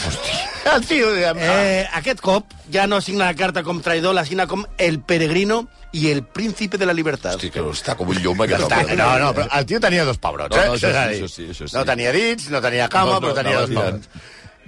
[0.75, 1.37] El tio, diguem...
[1.37, 1.81] Eh...
[1.81, 5.67] Eh, aquest cop ja no signa la carta com traïdor, la signa com el peregrino
[5.91, 7.35] y el príncipe de la libertad.
[7.35, 8.95] Hosti, que està com un llum, aquest home.
[8.99, 10.67] no, no, però el tio tenia dos pebrots, No, eh?
[10.67, 11.75] no, això és a sí, això sí, això sí.
[11.77, 14.09] No tenia dits, no tenia cama, No, no, però tenia anava dos pebrots.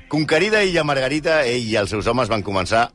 [0.10, 2.88] Conquerida illa Margarita, ell i els seus homes van començar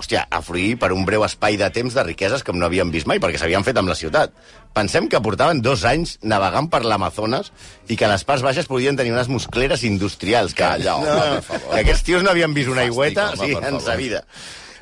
[0.00, 3.06] hòstia, a fruir per un breu espai de temps de riqueses com no havien vist
[3.08, 4.32] mai, perquè s'havien fet amb la ciutat.
[4.72, 7.50] Pensem que portaven dos anys navegant per l'Amazones
[7.88, 10.54] i que a les parts baixes podien tenir unes muscleres industrials.
[10.56, 11.74] Que, home, per favor.
[11.74, 14.22] que aquests tios no havien vist una Fàstic, aigüeta home, sí, en sa vida.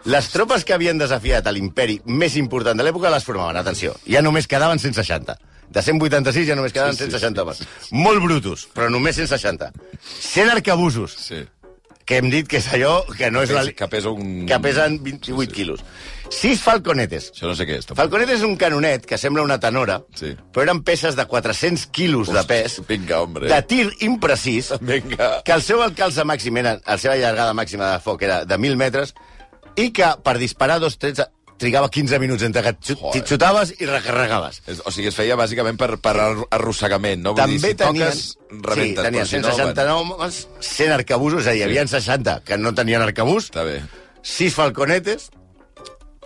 [0.04, 4.22] Les tropes que havien desafiat a l'imperi més important de l'època les formaven, atenció, ja
[4.22, 5.36] només quedaven 160.
[5.68, 7.62] De 186 ja només quedaven Sí, sí, 160 homes.
[7.92, 9.72] Molt brutos, però només 160.
[10.20, 11.44] 100 arcabusos, Sí.
[12.08, 13.66] que hem dit que és allò que no és la...
[13.76, 14.46] Que pesa un...
[14.48, 15.82] que pesen 28 quilos.
[16.30, 17.32] 6 falconetes.
[17.34, 17.84] Això no sé què és.
[17.84, 17.98] tampoc.
[18.00, 20.34] Falconet és un canonet que sembla una tenora, Sí.
[20.52, 23.48] però eren peces de 400 quilos de pes, Vinga, hombre.
[23.52, 25.42] de tir imprecís, Vinga.
[25.44, 28.76] que el seu alcalce màxim era, la seva llargada màxima de foc era de 1.000
[28.76, 29.12] metres,
[29.78, 31.22] i que per disparar dos trets
[31.58, 33.24] trigava 15 minuts entre que xut, Joder.
[33.26, 34.60] xutaves i recarregaves.
[34.86, 37.32] O sigui, es feia bàsicament per, per ar- arrossegament, no?
[37.34, 39.00] Vull També dir, si tenien, toques, rebentes.
[39.02, 42.36] sí, tenien però si no, 169 homes, 100 arcabusos, és a dir, hi havia 60
[42.46, 43.80] que no tenien arcabús, Està bé.
[44.22, 45.30] 6 falconetes,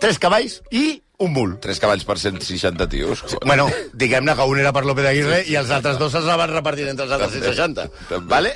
[0.03, 1.53] 3 cavalls i un mul.
[1.63, 3.21] Tres cavalls per 160 tios.
[3.21, 3.39] joder.
[3.47, 6.87] Bueno, diguem-ne que un era per López Aguirre i els altres dos se'ls van repartir
[6.89, 7.89] entre els altres També, 160.
[8.09, 8.27] també.
[8.29, 8.53] Vale?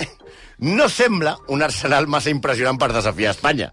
[0.60, 3.72] No sembla un arsenal massa impressionant per desafiar Espanya.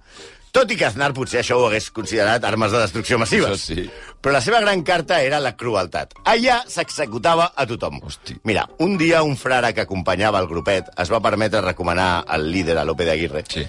[0.54, 3.50] Tot i que Aznar potser això ho hagués considerat armes de destrucció massives.
[3.56, 3.88] Això sí.
[4.22, 6.14] Però la seva gran carta era la crueltat.
[6.30, 7.98] Allà s'executava a tothom.
[8.06, 8.36] Hosti.
[8.46, 12.78] Mira, un dia un frare que acompanyava el grupet es va permetre recomanar al líder,
[12.78, 13.42] a Lope de Aguirre.
[13.50, 13.66] Sí.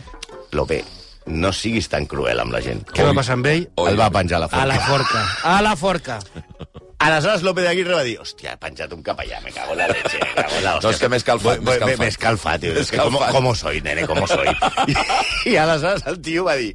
[0.54, 0.84] Lope,
[1.26, 2.86] no siguis tan cruel amb la gent.
[2.93, 3.65] Què va passar amb ell?
[3.89, 5.26] El va penjar a la A la forca.
[5.26, 5.56] forca.
[5.58, 6.19] A la forca.
[7.00, 9.82] Aleshores, López de Aguirre va dir, hòstia, he penjat un cap allà, me cago en
[9.82, 10.88] la leche, me cago en la hòstia.
[10.88, 12.64] No, és que m'he escalfat, m'he escalfat.
[12.64, 12.76] Tio.
[12.82, 14.50] És que com, com soy, nene, com soy.
[14.88, 14.96] I,
[15.52, 16.72] I aleshores el tio va dir,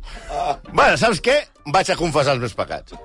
[0.71, 1.39] bueno, saps què?
[1.71, 2.97] Vaig a confessar els meus pecats.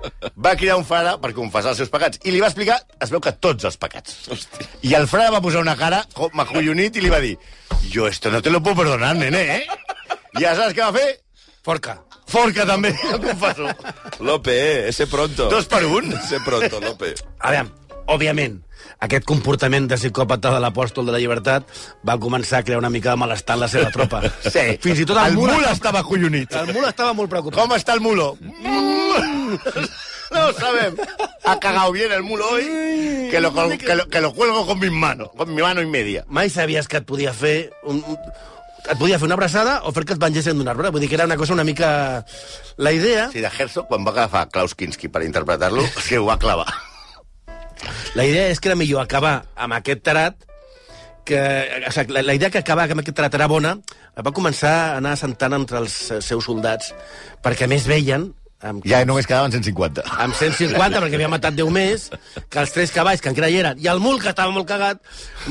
[0.42, 2.20] Va cridar un frare per confessar els seus pecats.
[2.24, 4.16] I li va explicar, es veu que tots els pecats.
[4.32, 4.68] Hòstia.
[4.88, 7.36] I el frare va posar una cara com acollonit i li va dir,
[7.92, 10.18] yo esto no te lo puedo perdonar, nene, eh?
[10.40, 11.08] I aleshores què va fer?
[11.66, 12.00] Forca.
[12.26, 13.74] Forca també, el confessor.
[14.20, 15.48] Lope, eh, ese pronto.
[15.52, 16.12] Dos per un.
[16.12, 17.14] Ese pronto, Lope.
[17.40, 17.70] A veure,
[18.10, 18.58] òbviament,
[19.06, 21.70] aquest comportament de psicòpata de l'apòstol de la llibertat
[22.06, 24.22] va començar a crear una mica de malestar en la seva tropa.
[24.56, 24.66] Sí.
[24.82, 26.52] Fins i tot el, el mul, mul estava acollonit.
[26.56, 27.60] el mul estava molt preocupat.
[27.60, 28.36] ¿Cómo está el mulo?
[30.26, 30.96] No sabem.
[31.44, 32.64] Ha cagado bien el mulo hoy,
[33.30, 36.24] que lo, que lo, que lo cuelgo con mis manos, con mi mano y media.
[36.28, 38.18] Mai sabies que et podia fer un, un,
[38.86, 40.90] et podia fer una abraçada o fer que et vengessin d'un arbre.
[40.94, 42.24] Vull dir que era una cosa una mica...
[42.76, 46.38] La idea, Sí, de Herzog, quan va agafar Klaus Kinski per interpretar-lo, que ho va
[46.38, 46.68] clavar.
[48.16, 50.46] la idea és que era millor acabar amb aquest tarat
[51.28, 51.40] que,
[51.88, 53.74] o sigui, la, la idea que acabar amb aquest tarat era bona,
[54.24, 56.94] va començar a anar assentant entre els seus soldats,
[57.44, 58.30] perquè a més veien
[58.62, 60.02] amb, Ja només quedaven 150.
[60.24, 62.06] amb 150, perquè havia matat 10 més,
[62.48, 65.00] que els tres cavalls que encara hi eren, i el mul, que estava molt cagat,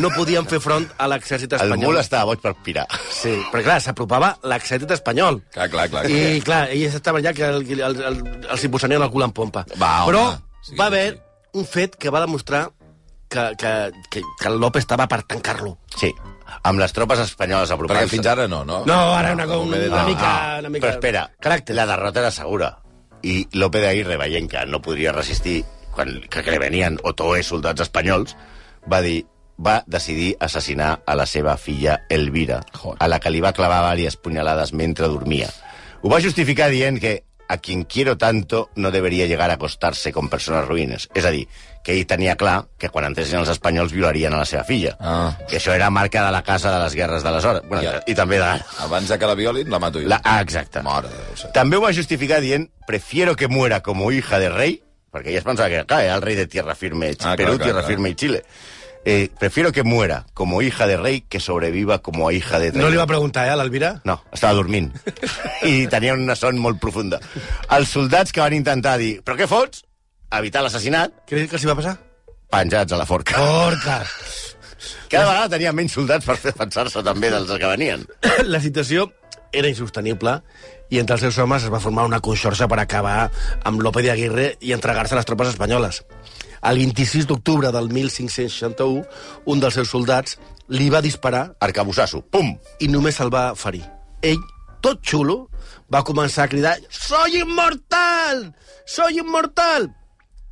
[0.02, 1.86] no podien fer front a l'exèrcit El espanyol.
[1.94, 2.88] mul estava boig per pirar.
[3.12, 5.42] Sí, però clar, s'apropava l'exèrcit espanyol.
[5.54, 6.06] Clar, clar, clar.
[6.10, 9.32] I, clar, ells estaven allà que el, el, el, els hi posarien el cul en
[9.32, 9.66] pompa.
[9.78, 10.12] Va, home.
[10.14, 10.26] Però
[10.66, 11.20] Sí, va haver sí.
[11.60, 12.72] un fet que va demostrar
[13.30, 15.76] que, que, que, que el López estava per tancar-lo.
[15.96, 16.10] Sí,
[16.64, 18.06] amb les tropes espanyoles apropant-se.
[18.08, 18.80] Perquè fins ara no, no?
[18.90, 20.32] No, ara una, una, una, una, mica,
[20.64, 20.88] una mica...
[20.88, 21.76] Però espera, Caràcter.
[21.78, 22.72] la derrota era segura.
[23.26, 25.64] I López de Aguirre, veient que no podria resistir
[25.96, 28.36] quan que, que li venien Otoé soldats espanyols,
[28.86, 29.24] va dir
[29.58, 32.98] va decidir assassinar a la seva filla Elvira, Joder.
[33.00, 35.48] a la que li va clavar diverses punyalades mentre dormia.
[36.04, 40.30] Ho va justificar dient que a quien quiero tanto no debería llegar a acostarse con
[40.30, 41.10] personas ruïnes.
[41.14, 41.48] És a dir,
[41.86, 44.96] que ell tenia clar que quan entressin els espanyols violarien a la seva filla.
[45.00, 45.36] Ah.
[45.48, 47.62] Que això era marca de la casa de les guerres d'aleshores.
[47.70, 48.00] Bueno, Ja.
[48.08, 48.50] I també de...
[48.88, 50.10] Abans de que la violin, la mato jo.
[50.10, 50.82] La, ah, exacte.
[50.82, 51.52] Mare de.
[51.54, 54.82] També ho va justificar dient prefiero que muera como hija de rey,
[55.14, 57.58] perquè ella es pensava que clar, era el rei de Tierra Firme, Ah, clar, Perú,
[57.58, 57.92] clar, Tierra clar.
[57.92, 58.44] Firme y Chile.
[59.08, 62.98] Eh, prefiero que muera como hija de rey que sobreviva como hija de No li
[62.98, 63.08] va traïdor.
[63.08, 64.02] preguntar, eh, a l'Elvira?
[64.04, 64.92] No, estava dormint.
[65.64, 67.20] I tenia una son molt profunda.
[67.70, 69.84] Els soldats que van intentar dir però què fots?
[70.34, 71.98] Evitar l'assassinat, Què, què els hi va passar?
[72.56, 73.36] penjats a la forca.
[73.38, 74.00] Porca!
[75.10, 78.06] Cada vegada tenia menys soldats per defensar-se també dels que venien.
[78.54, 79.12] la situació
[79.52, 80.40] era insostenible
[80.90, 83.30] i entre els seus homes es va formar una conxorxa per acabar
[83.64, 86.02] amb López de Aguirre i entregar-se a les tropes espanyoles.
[86.66, 89.04] El 26 d'octubre del 1561,
[89.52, 90.40] un dels seus soldats
[90.74, 92.56] li va disparar Arcabussasso, pum!
[92.82, 93.84] i només se'l va ferir.
[94.26, 94.42] Ell,
[94.82, 95.46] tot xulo,
[95.94, 98.50] va començar a cridar «Soy inmortal!
[98.86, 99.92] Soy inmortal!»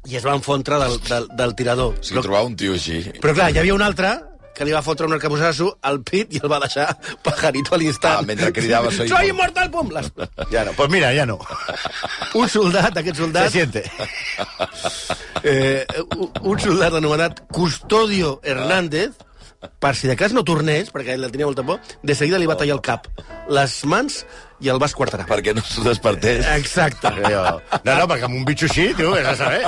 [0.04, 1.96] i es va enfontre del, del, del tirador.
[2.04, 3.00] Si trobar un tio així...
[3.24, 4.10] Però clar, hi havia un altre
[4.54, 6.88] que li va fotre un arcabussasso al pit i el va deixar
[7.26, 8.20] pajarito a l'instant.
[8.20, 9.70] Ah, mentre cridava, "Soy Soy immortal!
[9.72, 9.90] Pum!
[9.92, 10.12] Les...
[10.52, 11.40] Ja no, pues mira, ja no.
[12.36, 13.84] Un soldat, aquest Se soldat, siente.
[15.44, 15.86] eh,
[16.42, 19.12] un- soldat anomenat Custodio Hernández,
[19.80, 22.58] per si de cas no tornés, perquè el tenia molta por, de seguida li va
[22.60, 23.08] tallar el cap,
[23.50, 24.24] les mans
[24.64, 25.26] i el va esquarterar.
[25.28, 26.46] Perquè no s'ho despertés.
[26.58, 27.12] Exacte.
[27.84, 29.64] No, no, perquè amb un bitxo així, tio, has de saber.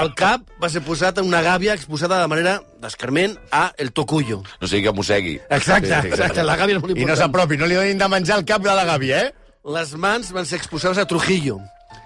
[0.00, 4.38] El cap va ser posat en una gàbia exposada de manera d'escarment a el tocuyo.
[4.62, 5.34] No sigui que mossegui.
[5.50, 7.20] Exacte, Sí, sí, exacte, la gàbia és molt I no important.
[7.24, 9.34] s'apropi, no li donin de menjar el cap de la gàbia, eh?
[9.76, 11.58] Les mans van ser exposades a Trujillo.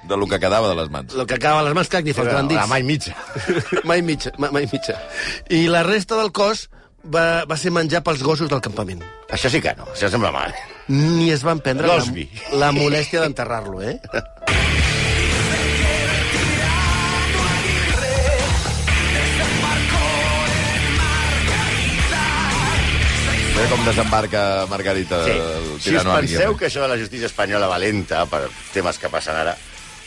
[0.09, 1.15] De lo que quedava de les mans.
[1.15, 2.59] El que acaba a les mans, clar, que li faltaven dits.
[2.61, 3.15] La mà i mitja.
[3.85, 4.99] mai mitja, mai mitja.
[5.49, 6.67] I la resta del cos
[7.05, 9.03] va, va ser menjar pels gossos del campament.
[9.35, 10.55] Això sí que no, això sembla mal.
[10.89, 11.99] Ni es van prendre la,
[12.61, 13.99] la molèstia d'enterrar-lo, eh?
[23.55, 25.31] Mira com desembarca Margarita Sí.
[25.31, 29.37] el Si us penseu que això de la justícia espanyola valenta per temes que passen
[29.39, 29.55] ara,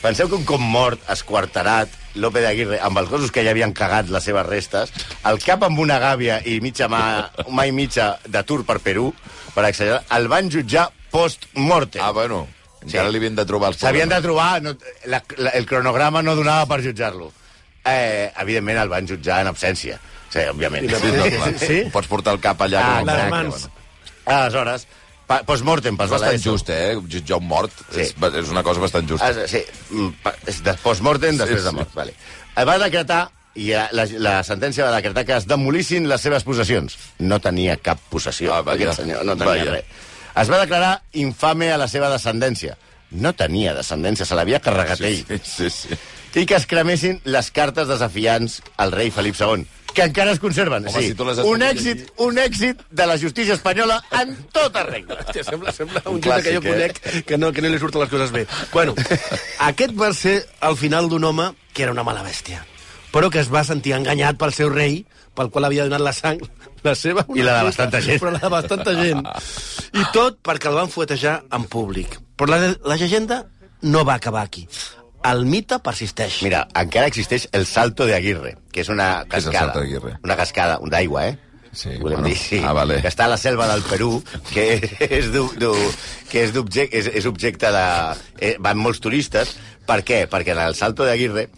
[0.01, 3.73] penseu que un cop mort, esquarterat, López de Aguirre, amb els gossos que ja havien
[3.77, 4.91] cagat les seves restes,
[5.29, 7.01] el cap amb una gàbia i mitja mà,
[7.49, 9.11] mà i mitja d'atur per Perú,
[9.55, 12.01] per accelerar, el van jutjar post-mortem.
[12.03, 12.45] Ah, bueno.
[12.81, 13.11] Encara Sí.
[13.11, 14.61] li havien de trobar els S'havien de trobar...
[14.61, 14.75] No,
[15.05, 17.31] la, la, el cronograma no donava per jutjar-lo.
[17.87, 19.97] Eh, evidentment el van jutjar en absència.
[20.29, 20.85] Sí, òbviament.
[20.91, 21.49] Sí, no, clar.
[21.59, 21.81] Sí?
[21.91, 22.83] Pots portar el cap allà.
[22.83, 23.67] Ah, com les mans.
[24.27, 24.87] Aleshores,
[25.27, 26.95] pa, post-mortem, pas És de bastant just, eh?
[27.11, 28.01] Jutjar un mort Sí.
[28.01, 29.27] és, és una cosa bastant justa.
[29.27, 29.61] Ah, sí,
[29.91, 31.65] mm, pa- és de post-mortem, després sí.
[31.67, 31.93] de mort.
[31.93, 32.13] Vale.
[32.55, 36.43] El va decretar, i la, la, la sentència va decretar que es demolissin les seves
[36.45, 36.97] possessions.
[37.19, 38.77] No tenia cap possessió, Ah, vaja.
[38.83, 39.71] aquest senyor, no tenia Vaja.
[39.71, 39.83] res.
[40.37, 42.77] Es va declarar infame a la seva descendència.
[43.09, 45.25] No tenia descendència, se l'havia carregat Sí, ell.
[45.43, 45.97] sí, sí, sí.
[46.41, 49.65] i que es cremessin les cartes desafiants al rei Felip II,
[49.97, 50.85] que encara es conserven.
[50.85, 55.17] Home, sí, si les un èxit, un èxit de la justícia espanyola en tota regla.
[55.23, 56.65] Hòstia, sembla, sembla un, Un que jo eh?
[56.67, 58.43] conec que no, que no li surten les coses bé.
[58.75, 58.93] Bueno,
[59.65, 60.35] aquest va ser
[60.69, 62.61] el final d'un home que era una mala bèstia,
[63.09, 64.99] però que es va sentir enganyat pel seu rei,
[65.33, 66.45] pel qual havia donat la sang,
[66.85, 67.25] la seva...
[67.33, 68.21] I la de bastanta gent.
[68.21, 69.25] Però la de bastanta gent.
[69.97, 72.19] I tot perquè el van fuetejar en públic.
[72.37, 73.47] Però la, la llegenda
[73.81, 74.67] no va acabar aquí.
[75.25, 76.41] El mite persisteix.
[76.45, 79.73] Mira, encara existeix el Salto de Aguirre, que és una Què és el cascada.
[79.73, 80.13] Salto de Aguirre?
[80.23, 81.37] Una cascada, un d'aigua, eh?
[81.71, 82.27] Sí, Volem bueno.
[82.27, 82.61] dir, sí.
[82.63, 83.01] Ah, vale.
[83.01, 84.67] Que està a la selva del Perú, que
[85.19, 85.73] és du, du,
[86.31, 87.87] que és, d'objecte, és, és objecte de...
[88.39, 89.57] Eh, van molts turistes.
[89.87, 90.23] Per què?
[90.31, 91.49] Perquè en el Salto de Aguirre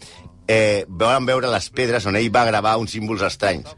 [0.50, 3.69] eh, volen veure les pedres on ell va gravar uns símbols estranys.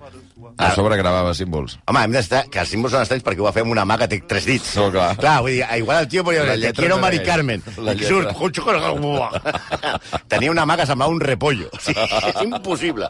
[0.57, 1.77] A sobre gravava símbols.
[1.89, 2.43] Home, hem d'estar...
[2.51, 4.47] Que els símbols són estranys perquè ho va fer amb una mà que té tres
[4.49, 4.73] dits.
[4.79, 5.11] No, clar.
[5.19, 7.21] Clar, vull dir, igual el tio La dir, te quiero Mari.
[7.25, 7.63] Carmen.
[7.77, 8.33] La surt.
[10.31, 11.69] Tenia una mà que semblava un repollo.
[11.81, 13.07] Sí, és impossible.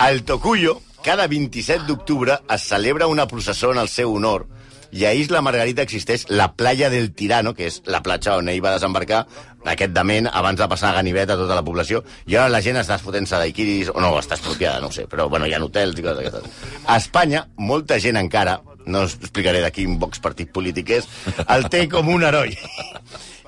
[0.00, 4.46] Al Tocuyo, cada 27 d'octubre es celebra una processó en el seu honor
[4.92, 8.62] i a Isla Margarita existeix la playa del Tirano, que és la platja on ell
[8.64, 9.24] va desembarcar
[9.68, 12.78] aquest dement abans de passar a Ganivet a tota la població, i ara la gent
[12.80, 16.04] està fotent-se daiquiris, o no, està expropiada, no sé, però bueno, hi ha hotels i
[16.06, 16.84] coses d'aquestes.
[16.86, 21.08] A Espanya, molta gent encara, no us explicaré de quin box partit polític és,
[21.46, 22.56] el té com un heroi.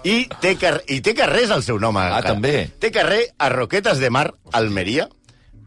[0.04, 1.96] I té, car I té carrers al seu nom.
[2.00, 2.34] Ah, encara.
[2.34, 2.54] també?
[2.80, 5.10] Té carrer a Roquetes de Mar, Almeria,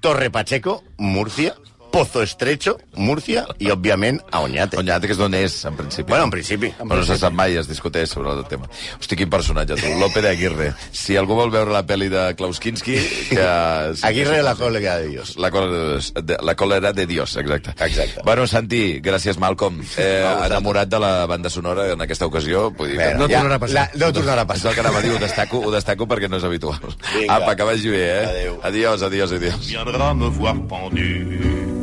[0.01, 1.53] Torre Pacheco, Múrcia,
[1.93, 4.79] Pozo Estrecho, Múrcia i, òbviament, a Oñate.
[4.81, 6.09] Oñate, que és d'on és, en principi.
[6.09, 6.71] Bueno, en principi.
[6.79, 8.65] Però no se sap mai, es discuteix sobre el tema.
[8.97, 9.91] Hosti, quin personatge, tu.
[10.01, 10.71] Lope de Aguirre.
[10.89, 12.95] Si algú vol veure la pel·li de Klaus Kinski...
[13.29, 13.45] Que...
[14.09, 15.35] Aguirre la còlega de Dios.
[15.37, 17.75] La còlera, de, la còlera de Dios, exacte.
[17.77, 18.25] Exacte.
[18.25, 19.83] Bueno, Santi, gràcies, Malcolm.
[20.03, 22.65] Eh, enamorat de la banda sonora en aquesta ocasió.
[22.75, 23.75] Vull dir, que no tornarà a passar.
[23.77, 24.71] La, no tornarà a és passar.
[24.71, 26.81] el que anava a dir, ho destaco, ho destaco perquè no és habitual.
[27.13, 27.37] Vinga.
[27.37, 28.25] Apa, que vagi bé, eh?
[28.31, 28.57] Adéu.
[28.67, 29.69] Adiós, adiós, adiós.
[29.69, 31.82] viendra me voir pendu,